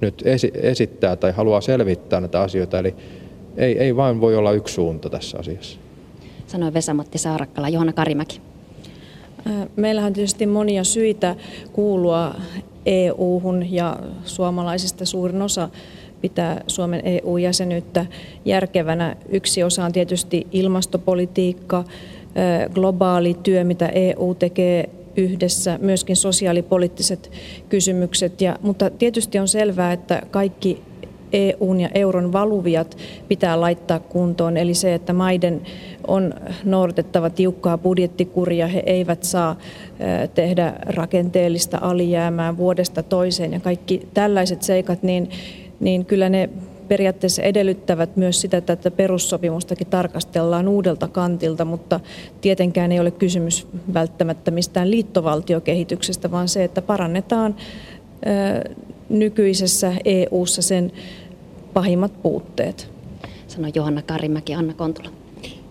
nyt 0.00 0.22
esittää 0.54 1.16
tai 1.16 1.32
haluaa 1.32 1.60
selvittää 1.60 2.20
näitä 2.20 2.40
asioita. 2.40 2.78
Eli 2.78 2.94
ei, 3.56 3.78
ei 3.78 3.96
vain 3.96 4.20
voi 4.20 4.36
olla 4.36 4.52
yksi 4.52 4.74
suunta 4.74 5.10
tässä 5.10 5.38
asiassa. 5.38 5.78
Sanoi 6.46 6.74
Vesamatti 6.74 7.18
Saarakkala. 7.18 7.68
Johanna 7.68 7.92
Karimäki. 7.92 8.40
Meillähän 9.76 10.08
on 10.08 10.12
tietysti 10.12 10.46
monia 10.46 10.84
syitä 10.84 11.36
kuulua 11.72 12.34
EU-hun 12.86 13.72
ja 13.72 13.98
suomalaisista 14.24 15.04
suurin 15.04 15.42
osa 15.42 15.68
pitää 16.20 16.62
Suomen 16.66 17.00
EU-jäsenyyttä 17.04 18.06
järkevänä. 18.44 19.16
Yksi 19.28 19.62
osa 19.62 19.84
on 19.84 19.92
tietysti 19.92 20.46
ilmastopolitiikka, 20.52 21.84
globaali 22.74 23.36
työ, 23.42 23.64
mitä 23.64 23.88
EU 23.88 24.34
tekee 24.38 24.88
yhdessä, 25.16 25.78
myöskin 25.82 26.16
sosiaalipoliittiset 26.16 27.30
kysymykset. 27.68 28.40
Ja, 28.40 28.58
mutta 28.62 28.90
tietysti 28.90 29.38
on 29.38 29.48
selvää, 29.48 29.92
että 29.92 30.22
kaikki 30.30 30.82
EUn 31.32 31.80
ja 31.80 31.88
euron 31.94 32.32
valuviat 32.32 32.96
pitää 33.28 33.60
laittaa 33.60 33.98
kuntoon. 34.00 34.56
Eli 34.56 34.74
se, 34.74 34.94
että 34.94 35.12
maiden 35.12 35.62
on 36.06 36.34
noudatettava 36.64 37.30
tiukkaa 37.30 37.78
budjettikuria, 37.78 38.66
he 38.66 38.82
eivät 38.86 39.22
saa 39.22 39.56
tehdä 40.34 40.72
rakenteellista 40.86 41.78
alijäämää 41.80 42.56
vuodesta 42.56 43.02
toiseen. 43.02 43.52
Ja 43.52 43.60
kaikki 43.60 44.08
tällaiset 44.14 44.62
seikat, 44.62 45.02
niin, 45.02 45.30
niin 45.80 46.04
kyllä 46.04 46.28
ne 46.28 46.48
periaatteessa 46.88 47.42
edellyttävät 47.42 48.16
myös 48.16 48.40
sitä, 48.40 48.56
että 48.56 48.90
perussopimustakin 48.90 49.86
tarkastellaan 49.86 50.68
uudelta 50.68 51.08
kantilta, 51.08 51.64
mutta 51.64 52.00
tietenkään 52.40 52.92
ei 52.92 53.00
ole 53.00 53.10
kysymys 53.10 53.66
välttämättä 53.94 54.50
mistään 54.50 54.90
liittovaltiokehityksestä, 54.90 56.30
vaan 56.30 56.48
se, 56.48 56.64
että 56.64 56.82
parannetaan 56.82 57.54
nykyisessä 59.08 59.92
EU:ssa 60.04 60.62
sen 60.62 60.92
pahimmat 61.74 62.22
puutteet. 62.22 62.90
Sanoi 63.46 63.70
Johanna 63.74 64.02
Karimäki, 64.02 64.54
Anna 64.54 64.74
Kontula. 64.74 65.10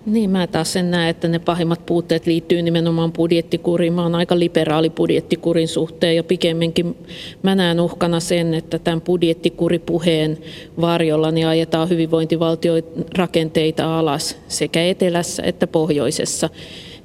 Niin, 0.05 0.29
mä 0.29 0.47
taas 0.47 0.73
sen 0.73 0.91
näen, 0.91 1.09
että 1.09 1.27
ne 1.27 1.39
pahimmat 1.39 1.85
puutteet 1.85 2.25
liittyy 2.25 2.61
nimenomaan 2.61 3.13
budjettikuriin. 3.13 3.93
Mä 3.93 4.03
oon 4.03 4.15
aika 4.15 4.39
liberaali 4.39 4.89
budjettikurin 4.89 5.67
suhteen 5.67 6.15
ja 6.15 6.23
pikemminkin 6.23 6.97
mä 7.43 7.55
näen 7.55 7.79
uhkana 7.79 8.19
sen, 8.19 8.53
että 8.53 8.79
tämän 8.79 9.01
budjettikuripuheen 9.01 10.37
varjolla 10.81 11.31
niin 11.31 11.47
ajetaan 11.47 11.89
hyvinvointivaltioiden 11.89 13.05
rakenteita 13.17 13.99
alas 13.99 14.37
sekä 14.47 14.85
etelässä 14.85 15.43
että 15.43 15.67
pohjoisessa 15.67 16.49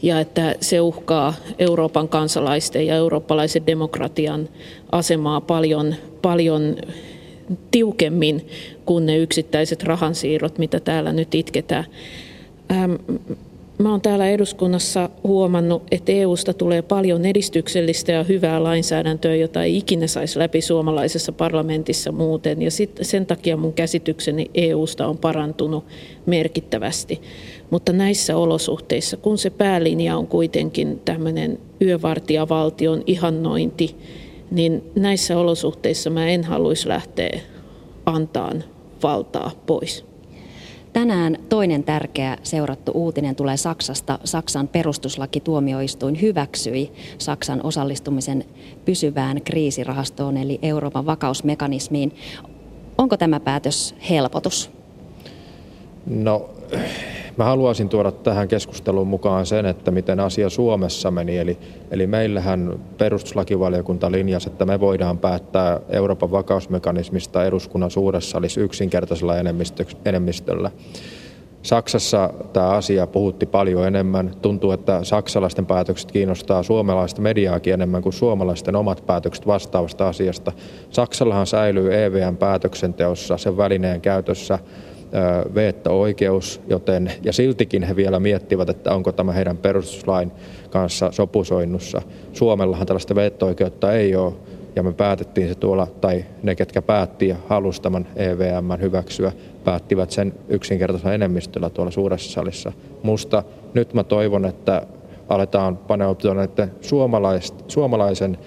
ja 0.03 0.21
että 0.21 0.55
se 0.61 0.81
uhkaa 0.81 1.35
Euroopan 1.59 2.09
kansalaisten 2.09 2.87
ja 2.87 2.97
eurooppalaisen 2.97 3.67
demokratian 3.67 4.49
asemaa 4.93 5.41
paljon, 5.41 5.95
paljon 6.23 6.77
tiukemmin 7.71 8.47
kuin 8.87 9.07
ne 9.07 9.17
yksittäiset 9.17 9.83
rahansiirrot, 9.83 10.59
mitä 10.59 10.81
täällä 10.81 11.12
nyt 11.12 11.35
itketään. 11.35 11.85
Ähm, 12.71 12.95
mä 13.79 13.91
olen 13.91 14.00
täällä 14.00 14.29
eduskunnassa 14.29 15.11
huomannut, 15.25 15.83
että 15.91 16.12
EUsta 16.12 16.55
tulee 16.55 16.83
paljon 16.83 17.27
edistyksellistä 17.27 18.12
ja 18.12 18.25
hyvää 18.25 18.62
lainsäädäntöä, 18.62 19.35
jota 19.35 19.65
ei 19.65 19.77
ikinä 19.77 20.07
saisi 20.07 20.39
läpi 20.39 20.61
suomalaisessa 20.61 21.33
parlamentissa 21.33 22.12
muuten. 22.12 22.62
Ja 22.62 22.71
sit 22.71 22.91
sen 23.03 23.27
takia 23.27 23.57
mun 23.57 23.73
käsitykseni 23.73 24.50
EUsta 24.55 25.07
on 25.07 25.19
parantunut 25.19 25.85
merkittävästi. 26.27 27.21
Mutta 27.71 27.93
näissä 27.93 28.37
olosuhteissa, 28.37 29.17
kun 29.17 29.39
se 29.39 29.50
päälinja 29.50 30.17
on 30.17 30.27
kuitenkin 30.27 31.00
tämmöinen 31.05 31.59
yövartijavaltion 31.83 33.03
ihannointi, 33.07 33.97
niin 34.50 34.83
näissä 34.97 35.38
olosuhteissa 35.38 36.11
mä 36.11 36.28
en 36.28 36.45
haluaisi 36.45 36.88
lähteä 36.88 37.40
antaan 38.07 38.64
valtaa 39.02 39.50
pois. 39.66 40.04
Tänään 40.92 41.37
toinen 41.49 41.85
tärkeä 41.85 42.38
seurattu 42.42 42.92
uutinen 42.95 43.37
tulee 43.37 43.57
Saksasta. 43.57 44.19
Saksan 44.25 44.69
perustuslakituomioistuin 44.69 46.21
hyväksyi 46.21 46.92
Saksan 47.19 47.61
osallistumisen 47.62 48.45
pysyvään 48.85 49.42
kriisirahastoon 49.42 50.37
eli 50.37 50.59
Euroopan 50.62 51.07
vakausmekanismiin. 51.07 52.12
Onko 52.99 53.16
tämä 53.16 53.40
päätös 53.40 53.95
helpotus? 54.11 54.71
No 56.07 56.50
Mä 57.41 57.45
haluaisin 57.45 57.89
tuoda 57.89 58.13
tähän 58.13 58.49
keskusteluun 58.49 59.09
mukaan 59.09 59.47
sen, 59.47 59.67
että 59.67 59.91
miten 59.91 60.21
asia 60.21 60.49
Suomessa 60.49 61.11
meni. 61.11 61.39
Eli, 61.39 61.59
eli 61.91 62.07
meillähän 62.07 62.81
perustuslakivaliokunta 62.99 64.13
linjasi, 64.13 64.49
että 64.49 64.65
me 64.65 64.81
voidaan 64.81 65.19
päättää 65.19 65.81
Euroopan 65.89 66.31
vakausmekanismista 66.31 67.45
eduskunnan 67.45 67.91
suuressa 67.91 68.39
olisi 68.39 68.61
yksinkertaisella 68.61 69.35
enemmistöllä. 70.05 70.71
Saksassa 71.63 72.31
tämä 72.53 72.69
asia 72.69 73.07
puhutti 73.07 73.47
paljon 73.47 73.87
enemmän. 73.87 74.31
Tuntuu, 74.43 74.73
että 74.73 75.05
saksalaisten 75.05 75.67
päätökset 75.67 76.13
kiinnostaa 76.13 76.63
suomalaista 76.63 77.21
mediaakin 77.21 77.75
enemmän 77.75 78.03
kuin 78.03 78.13
suomalaisten 78.13 78.77
omat 78.77 79.07
päätökset 79.07 79.47
vastaavasta 79.47 80.09
asiasta. 80.09 80.53
Saksallahan 80.91 81.47
säilyy 81.47 82.05
EVN 82.05 82.37
päätöksenteossa, 82.37 83.39
sen 83.39 83.57
välineen 83.57 84.01
käytössä 84.01 84.59
veetto-oikeus, 85.55 86.61
joten, 86.69 87.12
ja 87.23 87.33
siltikin 87.33 87.83
he 87.83 87.97
vielä 87.97 88.21
miettivät, 88.21 88.69
että 88.69 88.95
onko 88.95 89.12
tämä 89.12 89.33
heidän 89.33 89.57
perustuslain 89.57 90.33
kanssa 90.71 91.12
sopusoinnussa. 91.12 92.02
Suomellahan 92.33 92.87
tällaista 92.87 93.14
veetto-oikeutta 93.14 93.93
ei 93.93 94.17
ole, 94.17 94.33
ja 94.76 94.83
me 94.83 94.93
päätettiin 94.93 95.49
se 95.49 95.55
tuolla, 95.55 95.87
tai 96.00 96.25
ne, 96.43 96.55
ketkä 96.55 96.83
päätti 96.83 97.29
ja 97.29 97.37
halusi 97.49 97.83
tämän 97.83 98.07
EVM 98.17 98.81
hyväksyä, 98.81 99.33
päättivät 99.64 100.11
sen 100.11 100.35
yksinkertaisella 100.49 101.14
enemmistöllä 101.14 101.71
tuolla 101.71 101.90
suuressa 101.90 102.33
salissa. 102.33 102.73
Musta 103.02 103.43
nyt 103.75 103.95
mä 103.95 104.05
toivon, 104.05 104.45
että 104.45 104.87
aletaan 105.29 105.76
paneutua 105.76 106.35
näiden 106.35 106.71
suomalaisen 107.67 108.38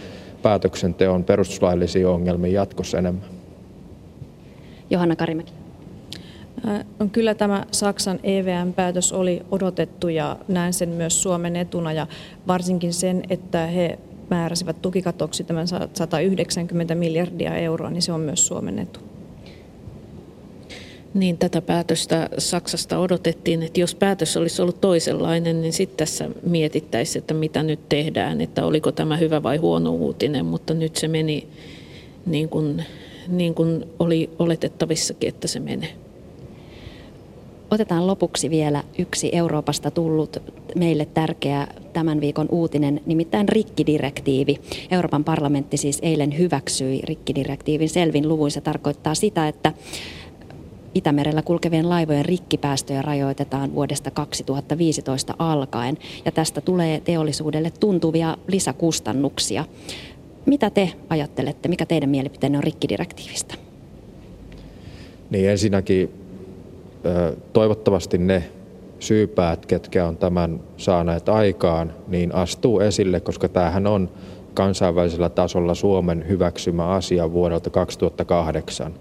päätöksenteon 0.41 1.23
perustuslaillisiin 1.23 2.07
ongelmiin 2.07 2.53
jatkossa 2.53 2.97
enemmän. 2.97 3.25
Johanna 4.89 5.15
Karimäki. 5.15 5.62
No, 6.99 7.07
kyllä 7.11 7.35
tämä 7.35 7.65
Saksan 7.71 8.19
EVM-päätös 8.23 9.11
oli 9.11 9.41
odotettu 9.51 10.09
ja 10.09 10.37
näen 10.47 10.73
sen 10.73 10.89
myös 10.89 11.21
Suomen 11.21 11.55
etuna 11.55 11.93
ja 11.93 12.07
varsinkin 12.47 12.93
sen, 12.93 13.23
että 13.29 13.65
he 13.65 13.99
määräsivät 14.29 14.81
tukikatoksi 14.81 15.43
tämän 15.43 15.67
190 15.67 16.95
miljardia 16.95 17.55
euroa, 17.55 17.89
niin 17.89 18.01
se 18.01 18.11
on 18.11 18.21
myös 18.21 18.47
Suomen 18.47 18.79
etu. 18.79 18.99
Niin 21.13 21.37
tätä 21.37 21.61
päätöstä 21.61 22.29
Saksasta 22.37 22.99
odotettiin, 22.99 23.63
että 23.63 23.79
jos 23.79 23.95
päätös 23.95 24.37
olisi 24.37 24.61
ollut 24.61 24.81
toisenlainen, 24.81 25.61
niin 25.61 25.73
sitten 25.73 25.97
tässä 25.97 26.29
mietittäisiin, 26.43 27.21
että 27.21 27.33
mitä 27.33 27.63
nyt 27.63 27.89
tehdään, 27.89 28.41
että 28.41 28.65
oliko 28.65 28.91
tämä 28.91 29.17
hyvä 29.17 29.43
vai 29.43 29.57
huono 29.57 29.91
uutinen, 29.91 30.45
mutta 30.45 30.73
nyt 30.73 30.95
se 30.95 31.07
meni 31.07 31.47
niin 32.25 32.49
kuin, 32.49 32.85
niin 33.27 33.55
kuin 33.55 33.85
oli 33.99 34.29
oletettavissakin, 34.39 35.29
että 35.29 35.47
se 35.47 35.59
menee. 35.59 35.93
Otetaan 37.73 38.07
lopuksi 38.07 38.49
vielä 38.49 38.83
yksi 38.97 39.29
Euroopasta 39.31 39.91
tullut 39.91 40.37
meille 40.75 41.05
tärkeä 41.05 41.67
tämän 41.93 42.21
viikon 42.21 42.47
uutinen, 42.51 43.01
nimittäin 43.05 43.49
rikkidirektiivi. 43.49 44.57
Euroopan 44.91 45.23
parlamentti 45.23 45.77
siis 45.77 45.99
eilen 46.01 46.37
hyväksyi 46.37 47.01
rikkidirektiivin 47.03 47.89
selvin 47.89 48.29
luvuin. 48.29 48.51
Se 48.51 48.61
tarkoittaa 48.61 49.15
sitä, 49.15 49.47
että 49.47 49.73
Itämerellä 50.95 51.41
kulkevien 51.41 51.89
laivojen 51.89 52.25
rikkipäästöjä 52.25 53.01
rajoitetaan 53.01 53.75
vuodesta 53.75 54.11
2015 54.11 55.35
alkaen 55.39 55.97
ja 56.25 56.31
tästä 56.31 56.61
tulee 56.61 56.99
teollisuudelle 56.99 57.71
tuntuvia 57.79 58.37
lisäkustannuksia. 58.47 59.65
Mitä 60.45 60.69
te 60.69 60.91
ajattelette, 61.09 61.69
mikä 61.69 61.85
teidän 61.85 62.09
mielipiteenne 62.09 62.57
on 62.57 62.63
rikkidirektiivistä? 62.63 63.55
Niin 65.29 65.49
ensinnäkin 65.49 66.22
toivottavasti 67.53 68.17
ne 68.17 68.43
syypäät, 68.99 69.65
ketkä 69.65 70.07
on 70.07 70.17
tämän 70.17 70.59
saaneet 70.77 71.29
aikaan, 71.29 71.93
niin 72.07 72.35
astuu 72.35 72.79
esille, 72.79 73.19
koska 73.19 73.49
tämähän 73.49 73.87
on 73.87 74.09
kansainvälisellä 74.53 75.29
tasolla 75.29 75.75
Suomen 75.75 76.27
hyväksymä 76.27 76.87
asia 76.87 77.31
vuodelta 77.31 77.69
2008. 77.69 78.93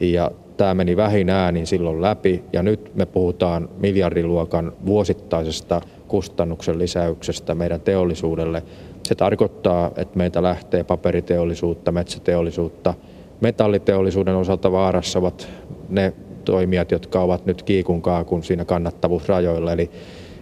Ja 0.00 0.30
tämä 0.56 0.74
meni 0.74 0.96
vähin 0.96 1.30
äänin 1.30 1.66
silloin 1.66 2.02
läpi 2.02 2.44
ja 2.52 2.62
nyt 2.62 2.94
me 2.94 3.06
puhutaan 3.06 3.68
miljardiluokan 3.78 4.72
vuosittaisesta 4.86 5.80
kustannuksen 6.08 6.78
lisäyksestä 6.78 7.54
meidän 7.54 7.80
teollisuudelle. 7.80 8.62
Se 9.02 9.14
tarkoittaa, 9.14 9.90
että 9.96 10.18
meitä 10.18 10.42
lähtee 10.42 10.84
paperiteollisuutta, 10.84 11.92
metsäteollisuutta, 11.92 12.94
metalliteollisuuden 13.40 14.36
osalta 14.36 14.72
vaarassa 14.72 15.18
ovat 15.18 15.48
ne 15.88 16.12
toimijat, 16.44 16.90
jotka 16.90 17.20
ovat 17.20 17.46
nyt 17.46 17.62
kiikun 17.62 18.02
kaakun 18.02 18.42
siinä 18.42 18.64
kannattavuusrajoilla. 18.64 19.72
Eli, 19.72 19.90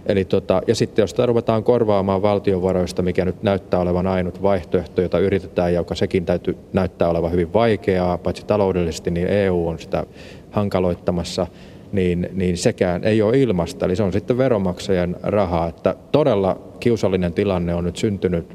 eli 0.06 0.24
tota, 0.24 0.62
ja 0.66 0.74
sitten 0.74 1.02
jos 1.02 1.10
sitä 1.10 1.26
ruvetaan 1.26 1.64
korvaamaan 1.64 2.22
valtionvaroista, 2.22 3.02
mikä 3.02 3.24
nyt 3.24 3.42
näyttää 3.42 3.80
olevan 3.80 4.06
ainut 4.06 4.42
vaihtoehto, 4.42 5.02
jota 5.02 5.18
yritetään, 5.18 5.74
joka 5.74 5.94
sekin 5.94 6.24
täytyy 6.24 6.56
näyttää 6.72 7.08
olevan 7.08 7.32
hyvin 7.32 7.52
vaikeaa, 7.52 8.18
paitsi 8.18 8.46
taloudellisesti, 8.46 9.10
niin 9.10 9.28
EU 9.28 9.68
on 9.68 9.78
sitä 9.78 10.06
hankaloittamassa, 10.50 11.46
niin, 11.92 12.28
niin 12.32 12.56
sekään 12.56 13.04
ei 13.04 13.22
ole 13.22 13.38
ilmasta. 13.38 13.86
Eli 13.86 13.96
se 13.96 14.02
on 14.02 14.12
sitten 14.12 14.38
veronmaksajan 14.38 15.16
rahaa. 15.22 15.68
Että 15.68 15.94
todella 16.12 16.58
kiusallinen 16.80 17.32
tilanne 17.32 17.74
on 17.74 17.84
nyt 17.84 17.96
syntynyt 17.96 18.46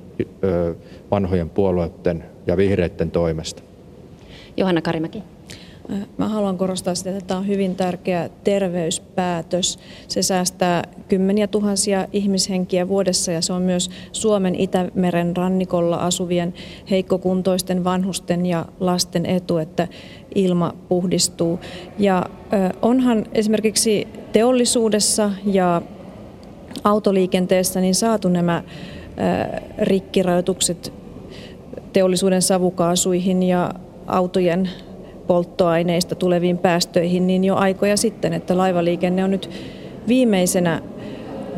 ö, 0.43 0.75
vanhojen 1.11 1.49
puolueiden 1.49 2.23
ja 2.47 2.57
vihreiden 2.57 3.11
toimesta. 3.11 3.63
Johanna 4.57 4.81
Karimäki. 4.81 5.23
Mä 6.17 6.27
haluan 6.27 6.57
korostaa 6.57 6.95
sitä, 6.95 7.09
että 7.09 7.27
tämä 7.27 7.39
on 7.39 7.47
hyvin 7.47 7.75
tärkeä 7.75 8.29
terveyspäätös. 8.43 9.79
Se 10.07 10.21
säästää 10.21 10.83
kymmeniä 11.07 11.47
tuhansia 11.47 12.07
ihmishenkiä 12.13 12.87
vuodessa 12.87 13.31
ja 13.31 13.41
se 13.41 13.53
on 13.53 13.61
myös 13.61 13.89
Suomen 14.11 14.55
Itämeren 14.55 15.37
rannikolla 15.37 15.95
asuvien 15.95 16.53
heikkokuntoisten 16.89 17.83
vanhusten 17.83 18.45
ja 18.45 18.65
lasten 18.79 19.25
etu, 19.25 19.57
että 19.57 19.87
ilma 20.35 20.73
puhdistuu. 20.89 21.59
Ja 21.99 22.25
onhan 22.81 23.25
esimerkiksi 23.33 24.07
teollisuudessa 24.31 25.31
ja 25.45 25.81
autoliikenteessä 26.83 27.81
niin 27.81 27.95
saatu 27.95 28.29
nämä 28.29 28.63
rikkirajoitukset 29.77 30.93
teollisuuden 31.93 32.41
savukaasuihin 32.41 33.43
ja 33.43 33.73
autojen 34.07 34.69
polttoaineista 35.27 36.15
tuleviin 36.15 36.57
päästöihin 36.57 37.27
niin 37.27 37.43
jo 37.43 37.55
aikoja 37.55 37.97
sitten, 37.97 38.33
että 38.33 38.57
laivaliikenne 38.57 39.23
on 39.23 39.31
nyt 39.31 39.49
viimeisenä 40.07 40.81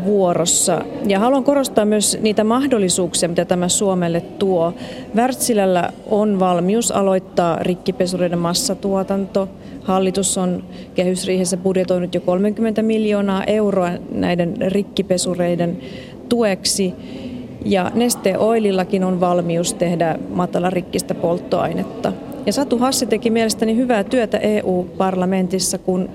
vuorossa. 0.05 0.81
Ja 1.07 1.19
haluan 1.19 1.43
korostaa 1.43 1.85
myös 1.85 2.17
niitä 2.21 2.43
mahdollisuuksia, 2.43 3.29
mitä 3.29 3.45
tämä 3.45 3.69
Suomelle 3.69 4.21
tuo. 4.21 4.73
Wärtsilällä 5.15 5.93
on 6.09 6.39
valmius 6.39 6.91
aloittaa 6.91 7.57
rikkipesureiden 7.61 8.39
massatuotanto. 8.39 9.49
Hallitus 9.83 10.37
on 10.37 10.63
kehysriihessä 10.95 11.57
budjetoinut 11.57 12.15
jo 12.15 12.21
30 12.21 12.81
miljoonaa 12.81 13.43
euroa 13.43 13.91
näiden 14.11 14.53
rikkipesureiden 14.67 15.77
tueksi. 16.29 16.93
Ja 17.65 17.91
Neste 17.95 18.37
Oilillakin 18.37 19.03
on 19.03 19.19
valmius 19.19 19.73
tehdä 19.73 20.19
matalarikkistä 20.29 21.15
polttoainetta. 21.15 22.13
Ja 22.49 22.53
Satu 22.53 22.77
Hassi 22.77 23.05
teki 23.05 23.29
mielestäni 23.29 23.75
hyvää 23.75 24.03
työtä 24.03 24.37
EU-parlamentissa, 24.37 25.77
kun 25.77 26.09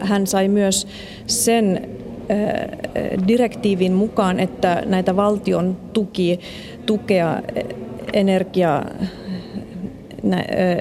hän 0.00 0.26
sai 0.26 0.48
myös 0.48 0.86
sen 1.26 1.88
direktiivin 3.28 3.92
mukaan, 3.92 4.40
että 4.40 4.82
näitä 4.86 5.16
valtion 5.16 5.76
tuki, 5.92 6.40
tukea 6.86 7.42
energia 8.12 8.82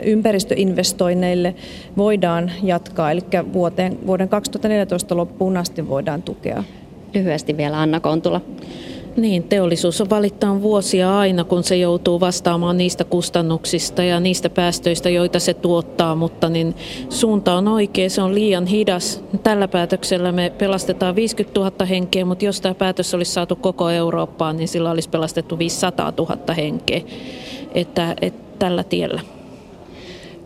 ympäristöinvestoinneille 0.06 1.56
voidaan 1.98 2.52
jatkaa, 2.64 3.12
eli 3.12 3.22
vuoteen, 3.54 4.08
vuoden 4.08 4.30
2014 4.30 5.18
loppuun 5.18 5.58
asti 5.58 5.90
voidaan 5.90 6.22
tukea. 6.22 6.64
Lyhyesti 7.14 7.58
vielä 7.58 7.82
Anna 7.82 8.00
Kontula. 8.00 8.42
Niin, 9.18 9.44
teollisuus 9.44 10.02
on 10.02 10.10
valittaa 10.10 10.62
vuosia 10.62 11.20
aina, 11.20 11.44
kun 11.44 11.64
se 11.64 11.78
joutuu 11.78 12.20
vastaamaan 12.20 12.78
niistä 12.78 13.04
kustannuksista 13.04 14.04
ja 14.04 14.20
niistä 14.20 14.50
päästöistä, 14.50 15.10
joita 15.10 15.40
se 15.40 15.54
tuottaa, 15.54 16.16
mutta 16.16 16.50
niin 16.50 16.76
suunta 17.10 17.54
on 17.54 17.68
oikea, 17.68 18.10
se 18.10 18.22
on 18.22 18.36
liian 18.36 18.66
hidas. 18.68 19.24
Tällä 19.44 19.68
päätöksellä 19.68 20.32
me 20.32 20.54
pelastetaan 20.58 21.16
50 21.16 21.60
000 21.60 21.86
henkeä, 21.86 22.26
mutta 22.26 22.46
jos 22.46 22.62
tämä 22.62 22.76
päätös 22.76 23.14
olisi 23.14 23.32
saatu 23.32 23.56
koko 23.56 23.90
Eurooppaan, 23.90 24.58
niin 24.58 24.68
sillä 24.68 24.92
olisi 24.92 25.10
pelastettu 25.10 25.60
500 25.60 26.14
000 26.18 26.54
henkeä. 26.54 27.02
Että, 27.74 28.16
että 28.22 28.60
tällä 28.60 28.84
tiellä. 28.84 29.22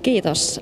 Kiitos 0.02 0.62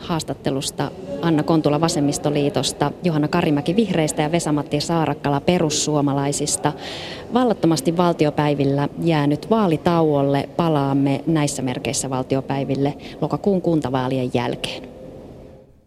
haastattelusta 0.00 0.90
Anna 1.24 1.42
Kontula 1.42 1.80
Vasemmistoliitosta, 1.80 2.92
Johanna 3.04 3.28
Karimäki 3.28 3.76
Vihreistä 3.76 4.22
ja 4.22 4.32
Vesamatti 4.32 4.80
Saarakkala 4.80 5.40
Perussuomalaisista. 5.40 6.72
Vallattomasti 7.34 7.96
valtiopäivillä 7.96 8.88
jäänyt 9.02 9.50
vaalitauolle 9.50 10.48
palaamme 10.56 11.20
näissä 11.26 11.62
merkeissä 11.62 12.10
valtiopäiville 12.10 12.94
lokakuun 13.20 13.62
kuntavaalien 13.62 14.30
jälkeen. 14.34 14.93